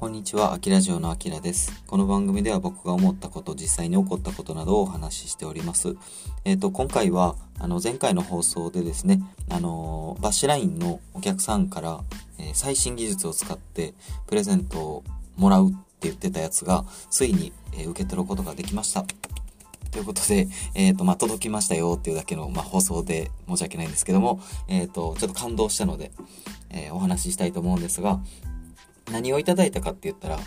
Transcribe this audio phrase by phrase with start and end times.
[0.00, 1.84] こんにちは、アキラジオのアキラです。
[1.86, 5.94] この番組では僕が思ったこと、実際に起こったことなどをお話ししております。
[6.46, 12.00] えっ、と、今回は、あの、前回の放送でですね、あのバッシュラインのお客さんから、
[12.38, 13.92] えー最新技術を使って
[14.26, 15.04] プレゼントを
[15.36, 15.78] もらうって
[16.08, 19.04] 言ってたやつが、ついに、えー受け取ることができました。
[19.90, 26.10] ということで、えっ、と、まあ、届きましたよっていうだけの、まあ、放送で申し訳ないんですけども、えっ、と、ちょっと感動したので、
[26.70, 28.18] えーお話ししたいと思うんですが、
[29.10, 30.38] 何をいただいたかって言ったら、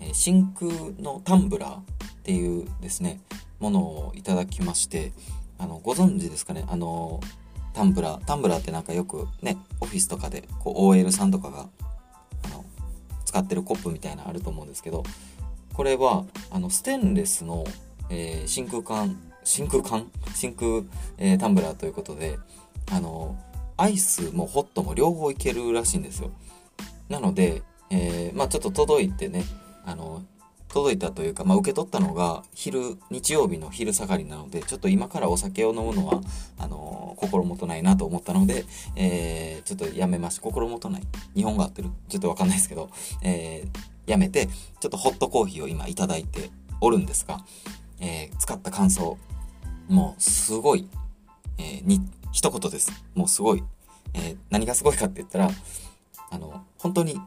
[0.00, 0.70] え真空
[1.00, 1.82] のタンブラーっ
[2.24, 3.20] ていうですね、
[3.58, 5.12] ものをいただきまして、
[5.58, 6.64] あの、ご存知ですかね？
[6.68, 7.20] あの、
[7.72, 8.24] タンブラー。
[8.24, 11.68] タンブラーってなんかよくね、オフィスとかで、こう、OL さんとかが、
[12.44, 12.64] あの、
[13.24, 15.04] 使ってるコップみたいなのあると思うんですけど、
[15.72, 17.64] これは、あの、ステンレスの、
[18.10, 20.10] えー真空管、真空管？
[20.34, 20.82] 真空、
[21.18, 22.38] えータンブラーということで、
[22.90, 23.38] あの、
[23.76, 26.30] アイスもホットも両方いけるらしいんですよ。
[27.08, 27.62] なので、
[27.92, 29.44] えーまあちょっと届いてね、
[29.84, 30.22] あの、
[30.68, 36.22] 届いたというか、まあ受け取ったのが昼、日曜日の昼下がりなので、ちょっと今からお酒を飲むのは、
[36.58, 38.64] あの、心もとないなと思ったので、
[38.96, 40.42] えーちょっとやめました。
[40.42, 41.02] 心もとない。
[41.36, 42.88] 日本が合ってるちょっとわかんないですけど、
[43.22, 47.44] えーやめて、ちょっとホットコーヒーを今いただいておるんですが、
[48.00, 49.18] えー使った感想、
[49.88, 50.88] もうすごい、
[51.58, 52.00] えーに、
[52.32, 52.90] 一言です。
[53.14, 53.62] もうすごい。
[54.14, 55.50] えー何がすごいかって言ったら、
[56.30, 57.20] あの、本当に、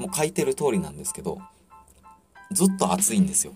[0.00, 1.38] もう書いてる通りなんですけど、
[2.50, 3.52] ずっと熱いんですよ。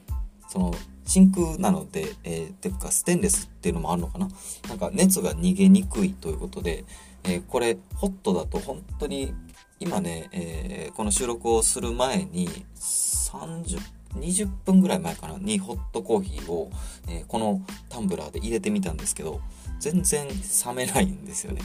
[0.48, 0.74] その、
[1.06, 4.28] 真空なので、えー、てか、ステンレスっていうのもあるのかな？
[4.68, 6.84] なんか、熱が逃げにくいということで、
[7.24, 9.34] えーこれ、ホットだと本当に、
[9.80, 13.78] 今ね、えーこの収録をする前に、30、
[14.16, 15.38] 20分ぐらい前かな？
[15.38, 16.70] にホットコーヒーを、
[17.08, 19.40] えーこのタンブラーで入れてみたんですけど、
[19.80, 21.62] 全然冷めないんですよね。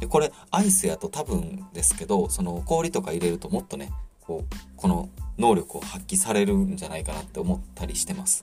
[0.00, 3.92] でこれアイスやと多分ですけどその氷とか入れるともっとね
[4.26, 5.08] こうこの
[5.38, 8.42] 能力を発揮されるんじゃないかなって思ったりしてます。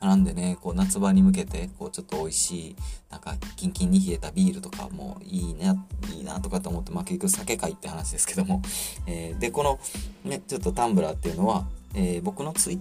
[0.00, 2.76] なんでねこう夏場に向けてこうちょっと美味しい
[3.10, 5.78] なんかキンキンに冷えたビールとかもいいね
[6.12, 8.62] いいなとかと思ってまあ結局酒かいって話ですけども、
[9.06, 9.78] えーでこの
[10.24, 12.80] ねちょっとタンブラーっていうのは、えー僕のツイッ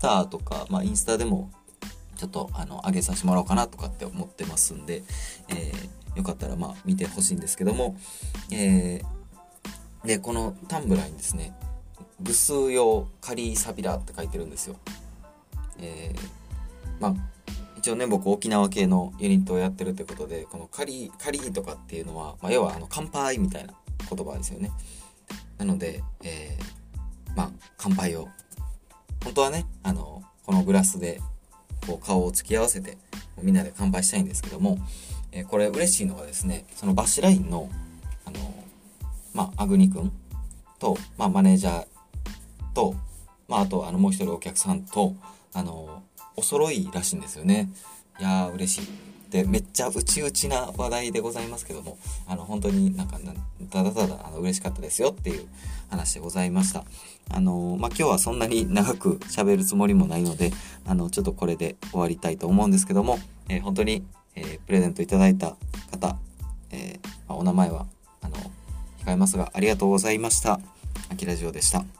[0.00, 1.50] ターとか、まあ、インスタでも
[2.16, 5.02] ちょっとあの上げさせてもらおうかなとかって思ってますんで、
[5.48, 7.96] えーよかったらまあ見てほしいんですけども、
[8.52, 9.18] えー
[10.04, 11.52] でこのタンブラーにですね
[12.20, 14.76] 「部数用カリーサビラ」って書いてるんですよ。
[15.78, 16.38] えー
[17.00, 17.14] まあ
[17.76, 23.74] 一応ね僕沖縄系のユニットをやってるってことでこのカリカリーとかっていうのは、まあ、要はあの乾杯みたいな
[24.10, 24.72] 言葉ですよね。
[25.58, 28.28] なので、えーまあ乾杯を
[29.22, 31.20] 本当はねあのこのグラスで
[31.86, 32.98] こう顔を突き合わせて
[33.40, 34.78] みんなで乾杯したいんですけども、
[35.30, 37.70] えーこれ嬉しいのがですねそのバッシュラインの
[38.24, 38.38] あの
[39.34, 40.10] まあアグニ君
[40.80, 41.86] と、まあ、マネージャー
[42.78, 42.94] と、
[43.48, 45.16] まあ、あとあのもう一人お客さんと
[45.52, 46.04] あの
[46.36, 47.68] お揃いらしいんですよね
[48.20, 48.88] いやー嬉しい
[49.30, 53.18] でめっちゃうちうちな話題でございますけどもあの本当になんか
[53.70, 55.48] ただただあの嬉しかったですよっていう
[55.90, 56.84] 話でございました
[57.30, 60.52] あのまあ今日はそんなに長く喋るつもりもないので
[60.86, 63.18] あのちょっとこれで終わりたいと思うんですけども、
[63.48, 64.04] えー本当に、
[64.36, 65.56] えープレゼントいただいた
[65.90, 66.16] 方、
[66.70, 67.86] えーお名前は
[68.22, 68.36] あの
[69.04, 70.60] 控えますがありがとうございました。
[71.10, 71.97] あきラジオでした。